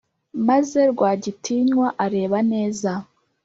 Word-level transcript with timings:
maze 0.47 0.79
rwagitinywa 0.91 1.87
areba 2.05 2.37
neza 2.51 2.91